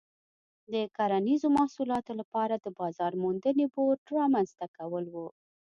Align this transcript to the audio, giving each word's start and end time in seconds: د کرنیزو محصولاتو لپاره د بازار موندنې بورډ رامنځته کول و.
د 0.73 0.75
کرنیزو 0.97 1.47
محصولاتو 1.57 2.11
لپاره 2.19 2.55
د 2.57 2.67
بازار 2.79 3.11
موندنې 3.23 3.65
بورډ 3.73 4.01
رامنځته 4.19 4.65
کول 4.77 5.05
و. 5.13 5.15